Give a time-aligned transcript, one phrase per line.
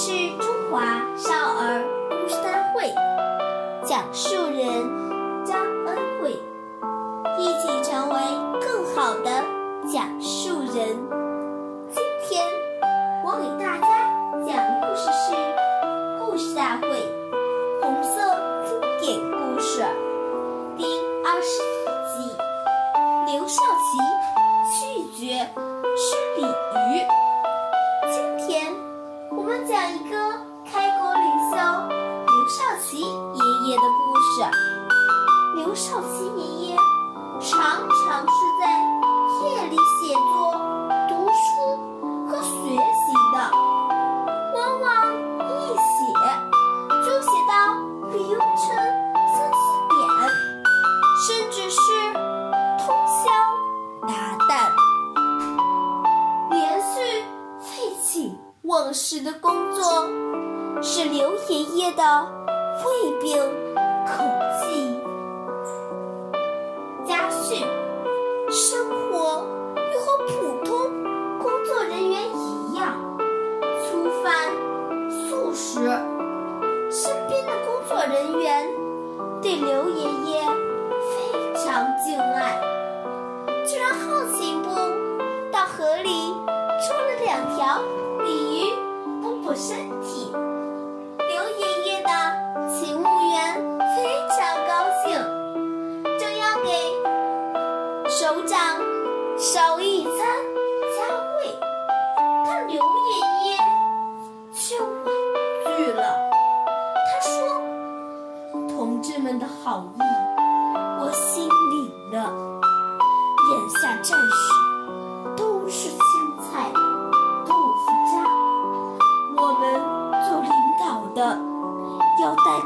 [0.00, 2.94] 是中华少儿故事大会
[3.84, 6.40] 讲述人张恩惠，
[7.36, 8.16] 一起成为
[8.60, 9.44] 更好的
[9.92, 10.96] 讲述人。
[11.90, 12.44] 今天
[13.24, 14.08] 我给大家
[14.46, 15.32] 讲故事是
[16.20, 16.86] 《故事大会》
[17.82, 18.20] 红色
[18.68, 19.82] 经典故事
[20.76, 20.84] 第
[21.26, 25.50] 二十一集：刘少奇拒绝
[25.96, 27.17] 吃鲤鱼。
[58.68, 59.82] 忘食的工作
[60.82, 62.02] 是刘爷爷的
[62.84, 63.34] 胃病
[64.06, 64.22] 口
[64.60, 64.94] 技。
[67.06, 67.66] 家训：
[68.50, 69.42] 生活
[69.74, 71.02] 又和普通
[71.38, 72.94] 工作人员一样，
[73.86, 74.52] 粗饭
[75.08, 75.80] 素食。
[76.90, 78.68] 身边的工作人员
[79.40, 82.60] 对刘爷爷非常敬爱，
[83.66, 84.52] 居然好奇
[89.58, 90.30] 身体。
[91.18, 92.08] 刘爷爷的
[92.70, 93.54] 勤务员
[93.96, 93.96] 非
[94.30, 94.38] 常
[94.68, 94.70] 高
[95.02, 95.18] 兴，
[96.16, 96.68] 正要给
[98.08, 98.56] 首长
[99.36, 100.14] 烧一餐
[100.94, 100.96] 佳
[101.40, 101.58] 味，
[102.46, 102.80] 但刘爷
[103.50, 103.58] 爷
[104.54, 104.86] 却婉
[105.76, 106.00] 拒了。
[106.94, 107.34] 他说
[108.70, 110.00] ：“同志们的好意。”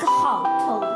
[0.00, 0.89] 个好头。